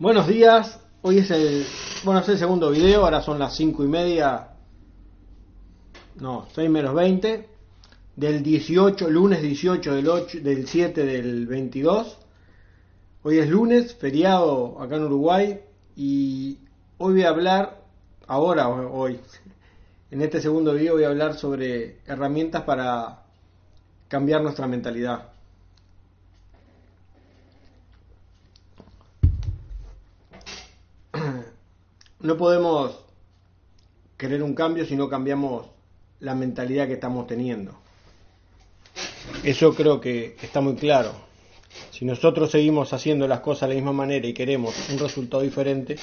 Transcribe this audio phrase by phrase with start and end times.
[0.00, 1.62] Buenos días, hoy es el,
[2.04, 4.52] bueno, es el segundo video, ahora son las 5 y media,
[6.18, 7.46] no, 6 menos 20,
[8.16, 12.16] del 18, lunes 18 del, 8, del 7 del 22.
[13.24, 15.60] Hoy es lunes, feriado acá en Uruguay,
[15.94, 16.56] y
[16.96, 17.82] hoy voy a hablar,
[18.26, 19.20] ahora, hoy,
[20.10, 23.24] en este segundo video voy a hablar sobre herramientas para
[24.08, 25.39] cambiar nuestra mentalidad.
[32.20, 32.98] No podemos
[34.16, 35.66] querer un cambio si no cambiamos
[36.20, 37.72] la mentalidad que estamos teniendo.
[39.42, 41.12] Eso creo que está muy claro.
[41.90, 45.96] Si nosotros seguimos haciendo las cosas de la misma manera y queremos un resultado diferente,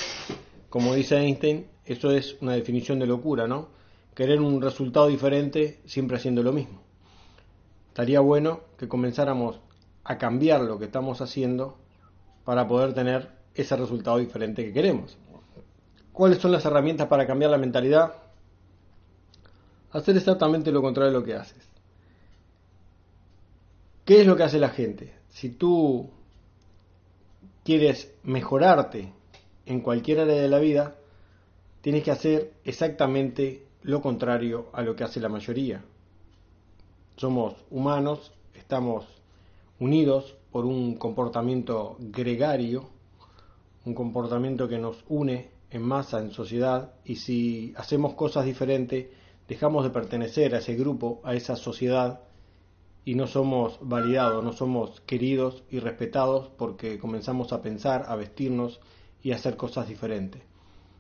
[0.70, 3.70] como dice Einstein, eso es una definición de locura, ¿no?
[4.16, 6.82] Querer un resultado diferente siempre haciendo lo mismo.
[7.90, 9.60] Estaría bueno que comenzáramos
[10.04, 11.78] a cambiar lo que estamos haciendo
[12.44, 15.18] para poder tener ese resultado diferente que queremos.
[16.18, 18.12] ¿Cuáles son las herramientas para cambiar la mentalidad?
[19.92, 21.70] Hacer exactamente lo contrario de lo que haces.
[24.04, 25.14] ¿Qué es lo que hace la gente?
[25.30, 26.10] Si tú
[27.64, 29.14] quieres mejorarte
[29.68, 30.96] en cualquier área de la vida,
[31.82, 35.86] tienes que hacer exactamente lo contrario a lo que hace la mayoría.
[37.16, 39.06] Somos humanos, estamos
[39.80, 42.90] unidos por un comportamiento gregario,
[43.86, 49.08] un comportamiento que nos une en masa, en sociedad, y si hacemos cosas diferentes,
[49.48, 52.22] dejamos de pertenecer a ese grupo, a esa sociedad,
[53.08, 58.82] y no somos validados, no somos queridos y respetados porque comenzamos a pensar, a vestirnos
[59.24, 60.42] y a hacer cosas diferentes.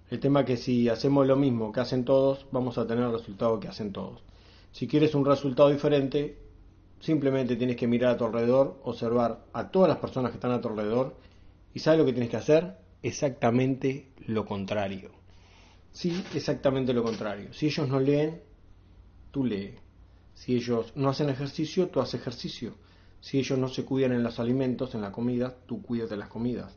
[0.09, 3.11] El tema es que si hacemos lo mismo que hacen todos, vamos a tener el
[3.11, 4.21] resultado que hacen todos.
[4.71, 6.37] Si quieres un resultado diferente,
[7.01, 10.61] simplemente tienes que mirar a tu alrededor, observar a todas las personas que están a
[10.61, 11.15] tu alrededor
[11.73, 12.77] y ¿sabes lo que tienes que hacer?
[13.01, 15.11] Exactamente lo contrario.
[15.91, 17.53] Sí, exactamente lo contrario.
[17.53, 18.41] Si ellos no leen,
[19.31, 19.75] tú lee.
[20.33, 22.75] Si ellos no hacen ejercicio, tú haces ejercicio.
[23.19, 26.29] Si ellos no se cuidan en los alimentos, en la comida, tú cuidas de las
[26.29, 26.75] comidas.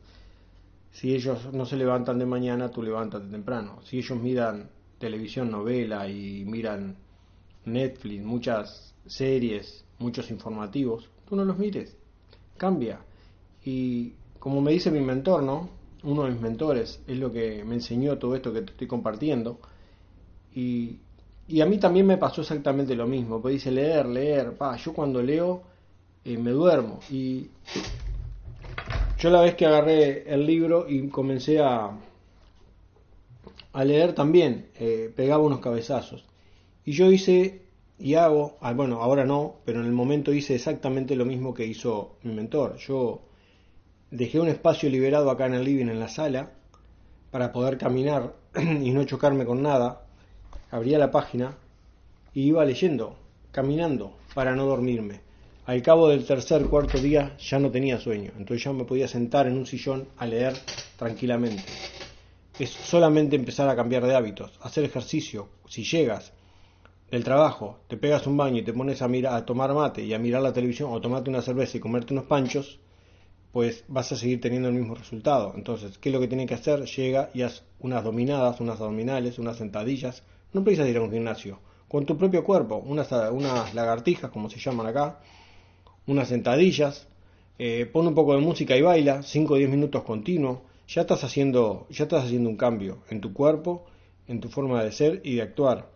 [0.91, 3.81] Si ellos no se levantan de mañana, tú levántate temprano.
[3.83, 6.97] Si ellos miran televisión, novela y miran
[7.65, 11.95] Netflix, muchas series, muchos informativos, tú no los mires.
[12.57, 12.99] Cambia.
[13.63, 15.80] Y como me dice mi mentor, ¿no?
[16.03, 19.59] Uno de mis mentores, es lo que me enseñó todo esto que te estoy compartiendo.
[20.55, 20.99] Y,
[21.47, 24.93] y a mí también me pasó exactamente lo mismo, pues dice leer, leer, pa, yo
[24.93, 25.63] cuando leo
[26.25, 26.99] eh, me duermo.
[27.09, 27.47] Y
[29.19, 31.91] yo la vez que agarré el libro y comencé a,
[33.73, 36.25] a leer también, eh, pegaba unos cabezazos.
[36.83, 37.61] Y yo hice
[37.99, 41.65] y hago, ah, bueno, ahora no, pero en el momento hice exactamente lo mismo que
[41.65, 42.77] hizo mi mentor.
[42.77, 43.21] Yo
[44.11, 46.51] dejé un espacio liberado acá en el living, en la sala,
[47.31, 50.05] para poder caminar y no chocarme con nada.
[50.69, 51.55] Abría la página
[52.33, 53.15] y iba leyendo,
[53.51, 55.21] caminando, para no dormirme.
[55.65, 59.47] Al cabo del tercer, cuarto día ya no tenía sueño, entonces ya me podía sentar
[59.47, 60.53] en un sillón a leer
[60.97, 61.63] tranquilamente.
[62.59, 65.49] Es solamente empezar a cambiar de hábitos, hacer ejercicio.
[65.67, 66.33] Si llegas
[67.09, 70.13] del trabajo, te pegas un baño y te pones a, mirar, a tomar mate y
[70.13, 72.79] a mirar la televisión o tomarte una cerveza y comerte unos panchos,
[73.51, 75.53] pues vas a seguir teniendo el mismo resultado.
[75.55, 76.85] Entonces, ¿qué es lo que tiene que hacer?
[76.85, 80.23] Llega y haz unas dominadas, unas abdominales, unas sentadillas.
[80.53, 81.59] No precisas ir a un gimnasio.
[81.87, 85.19] Con tu propio cuerpo, unas, unas lagartijas, como se llaman acá,
[86.07, 87.07] unas sentadillas,
[87.59, 90.59] eh, pon un poco de música y baila, 5 o 10 minutos continuos.
[90.87, 93.85] Ya estás, haciendo, ya estás haciendo un cambio en tu cuerpo,
[94.27, 95.89] en tu forma de ser y de actuar.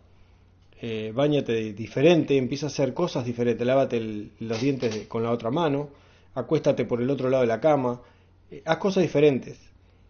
[0.80, 5.88] Eh, bañate diferente, empieza a hacer cosas diferentes, lávate los dientes con la otra mano,
[6.36, 8.02] acuéstate por el otro lado de la cama,
[8.50, 9.58] eh, haz cosas diferentes.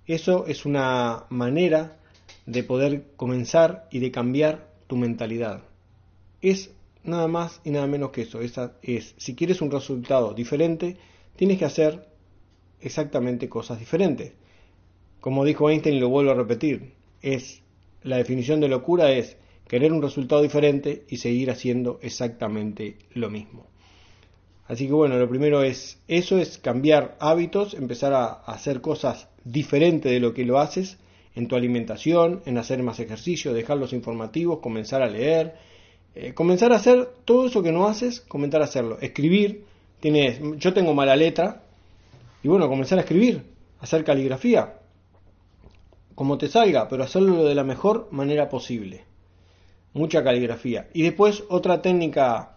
[0.07, 1.97] Eso es una manera
[2.45, 5.63] de poder comenzar y de cambiar tu mentalidad.
[6.43, 6.75] Es
[7.05, 8.41] nada más y nada menos que eso.
[8.41, 10.97] Esa es, si quieres un resultado diferente,
[11.37, 12.09] tienes que hacer
[12.81, 14.33] exactamente cosas diferentes.
[15.21, 16.93] Como dijo Einstein y lo vuelvo a repetir,
[17.23, 17.63] es
[18.03, 19.37] la definición de locura es
[19.69, 23.67] querer un resultado diferente y seguir haciendo exactamente lo mismo.
[24.69, 30.11] Así que bueno, lo primero es eso, es cambiar hábitos, empezar a hacer cosas diferentes
[30.11, 30.99] de lo que lo haces
[31.37, 35.55] en tu alimentación, en hacer más ejercicio, dejar los informativos, comenzar a leer,
[36.15, 38.99] eh, comenzar a hacer todo eso que no haces, comenzar a hacerlo.
[39.01, 39.65] Escribir,
[40.01, 41.63] tienes, yo tengo mala letra,
[42.43, 43.43] y bueno, comenzar a escribir,
[43.81, 44.81] hacer caligrafía,
[46.15, 49.05] como te salga, pero hacerlo de la mejor manera posible.
[49.93, 50.89] Mucha caligrafía.
[50.95, 52.56] Y después otra técnica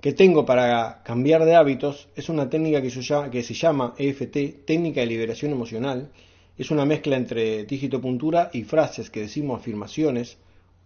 [0.00, 5.06] que tengo para cambiar de hábitos es una técnica que, se llama EFT, técnica de
[5.06, 6.10] liberación emocional.
[6.58, 10.38] es una mezcla entre digitopuntura y frases que decimos afirmaciones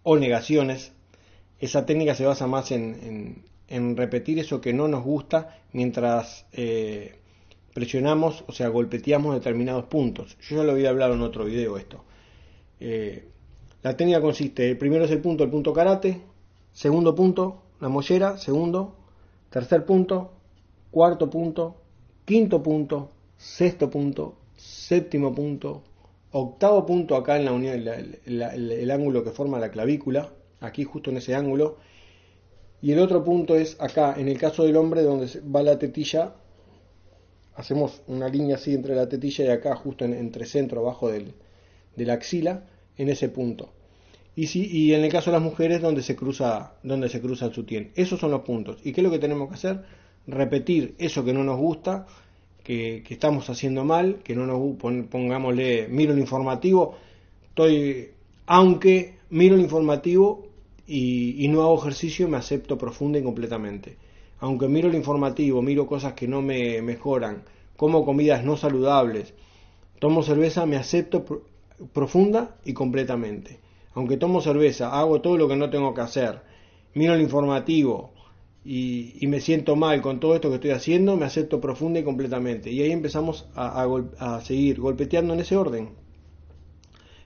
[0.03, 0.93] o negaciones.
[1.59, 3.43] Esa técnica se basa más en,
[3.95, 7.19] repetir eso que no nos gusta mientras eh,
[7.73, 10.37] presionamos, o sea, golpeteamos determinados puntos.
[10.41, 12.03] Yo ya lo había hablado en otro video esto.
[12.79, 13.27] Eh,
[13.83, 16.21] la técnica consiste, el primero es el punto, el punto karate,
[16.73, 18.95] segundo punto, la mollera, segundo,
[19.51, 20.31] tercer punto,
[20.89, 21.75] cuarto punto,
[22.25, 25.83] quinto punto, sexto punto, séptimo punto,
[26.31, 30.31] octavo punto acá en la unión, el, ángulo que forma la clavícula,
[30.61, 31.77] aquí justo en ese ángulo,
[32.81, 36.33] y el otro punto es acá, en el caso del hombre, donde va la tetilla,
[37.55, 41.33] hacemos una línea así entre la tetilla y acá, justo en, entre centro, abajo del,
[41.97, 42.63] de la axila,
[42.97, 43.69] en ese punto.
[44.35, 47.45] Y, si, y en el caso de las mujeres, donde se cruza, donde se cruza
[47.47, 47.91] el sutién.
[47.95, 48.77] Esos son los puntos.
[48.83, 49.83] ¿Y qué es lo que tenemos que hacer?
[50.27, 52.07] Repetir eso que no nos gusta,
[52.63, 56.95] que, estamos haciendo mal, que no nos pongámosle, miro el informativo,
[57.49, 58.09] estoy,
[58.45, 60.47] aunque miro el informativo
[60.87, 63.97] y, no hago ejercicio, me acepto profunda y completamente.
[64.39, 67.43] Aunque miro el informativo, miro cosas que no me mejoran,
[67.77, 69.33] como comidas no saludables,
[69.99, 71.25] tomo cerveza, me acepto
[71.93, 73.59] profunda y completamente.
[73.93, 76.41] Aunque tomo cerveza, hago todo lo que no tengo que hacer,
[76.93, 78.13] miro el informativo,
[78.63, 82.71] y, me siento mal con todo esto que estoy haciendo, me acepto profunda y completamente.
[82.71, 85.89] Y ahí empezamos a, seguir golpeteando en ese orden.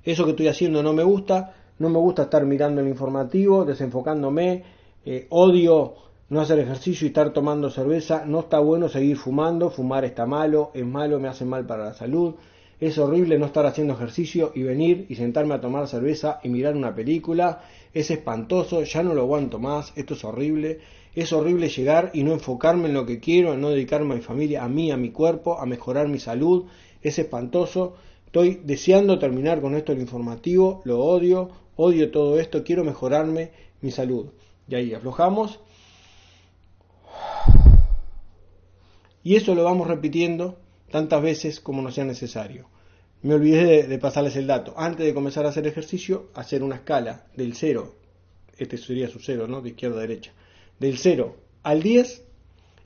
[0.03, 4.63] Eso que estoy haciendo no me gusta, no me gusta estar mirando el informativo, desenfocándome,
[5.03, 5.95] eh, odio
[6.29, 10.71] no hacer ejercicio y estar tomando cerveza, no está bueno seguir fumando, fumar está malo,
[10.73, 12.35] es malo, me hace mal para la salud,
[12.79, 16.75] es horrible no estar haciendo ejercicio y venir y sentarme a tomar cerveza y mirar
[16.75, 17.63] una película,
[17.93, 20.79] es espantoso, ya no lo aguanto más, esto es horrible,
[21.15, 24.21] es horrible llegar y no enfocarme en lo que quiero, en no dedicarme a mi
[24.21, 26.65] familia, a mí, a mi cuerpo, a mejorar mi salud.
[27.01, 27.95] Es espantoso.
[28.25, 33.91] Estoy deseando terminar con esto el informativo, lo odio, odio todo esto, quiero mejorarme mi
[33.91, 34.27] salud.
[34.67, 35.61] Y ahí aflojamos.
[39.23, 40.57] Y eso lo vamos repitiendo
[40.95, 42.69] tantas veces como nos sea necesario.
[43.21, 44.73] Me olvidé de, de, pasarles el dato.
[44.77, 47.93] Antes de comenzar a hacer ejercicio, hacer una escala del 0.
[48.57, 49.61] Este sería su 0, ¿no?
[49.61, 50.31] De izquierda a derecha
[50.79, 52.23] del 0 al 10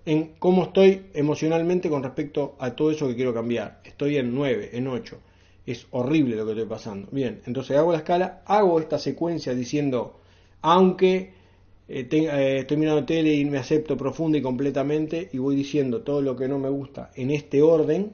[0.06, 3.80] en cómo estoy emocionalmente con respecto a todo eso que quiero cambiar.
[3.84, 5.20] Estoy en 9, en 8.
[5.68, 7.10] Es horrible lo que estoy pasando.
[7.12, 10.20] Bien, entonces hago la escala, hago esta secuencia diciendo,
[10.64, 11.34] aunque
[11.90, 16.22] eh, eh, estoy mirando tele y me acepto profunda y completamente, y voy diciendo todo
[16.22, 18.14] lo que no me gusta en este orden,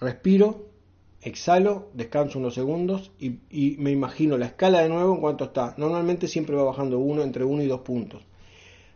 [0.00, 0.66] respiro,
[1.20, 5.74] exhalo, descanso unos segundos y, me imagino la escala de nuevo en cuanto está.
[5.76, 8.22] Normalmente siempre va bajando uno, entre uno y dos puntos.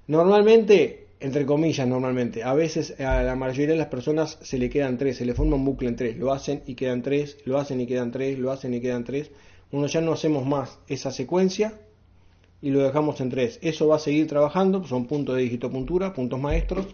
[0.09, 4.97] Normalmente, entre comillas, normalmente, a veces a la mayoría de las personas se le quedan
[4.97, 7.83] tres, se le forma un bucle en tres, lo hacen y quedan tres, lo hacen
[7.83, 9.31] y quedan tres, lo hacen y quedan tres.
[9.73, 11.81] Uno ya no hacemos más esa secuencia
[12.63, 13.59] y lo dejamos en tres.
[13.63, 16.87] Eso va a seguir trabajando, son puntos de digitopuntura, puntos maestros,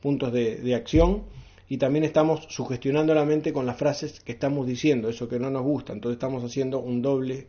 [0.00, 1.24] puntos de, de acción
[1.68, 5.50] y también estamos sugestionando la mente con las frases que estamos diciendo, eso que no
[5.50, 7.46] nos gusta, entonces estamos haciendo un doble,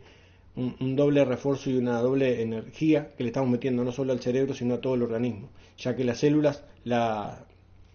[0.55, 4.53] un, doble refuerzo y una doble energía que le estamos metiendo no solo al cerebro,
[4.53, 7.45] sino a todo el organismo, ya que las células, la,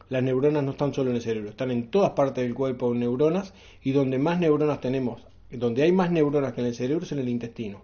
[0.09, 3.53] las neuronas no están solo en el cerebro, están en todas partes del cuerpo neuronas
[3.83, 5.27] y donde más neuronas tenemos,
[5.59, 7.83] donde hay más neuronas que en el cerebro es en el intestino,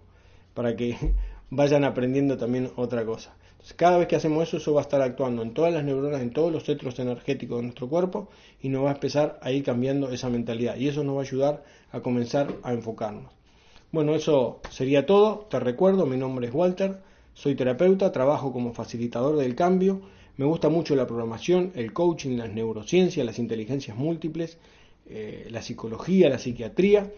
[0.53, 0.97] para que
[1.49, 3.35] vayan aprendiendo también otra cosa
[3.75, 6.31] cada vez que hacemos eso, eso va a estar actuando en todas las neuronas, en
[6.31, 8.29] todos los centros energéticos de nuestro cuerpo
[8.61, 10.75] y nos va a empezar a ir cambiando esa mentalidad.
[10.77, 13.31] Y eso nos va a ayudar a comenzar a enfocarnos.
[13.91, 15.47] Bueno, eso sería todo.
[15.49, 17.01] Te recuerdo, mi nombre es Walter,
[17.33, 20.01] soy terapeuta, trabajo como facilitador del cambio.
[20.37, 24.57] Me gusta mucho la programación, el coaching, las neurociencias, las inteligencias múltiples,
[25.07, 27.11] eh, la psicología, la psiquiatría.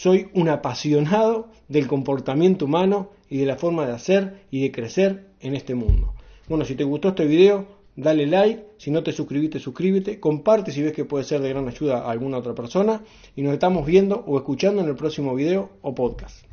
[0.00, 5.26] Soy un apasionado del comportamiento humano y de la forma de hacer y de crecer
[5.40, 6.14] en este mundo.
[6.48, 10.84] Bueno, si te gustó este video, dale like, si no te suscribiste, suscríbete, comparte si
[10.84, 13.02] ves que puede ser de gran ayuda a alguna otra persona
[13.34, 16.47] y nos estamos viendo o escuchando en el próximo video o podcast.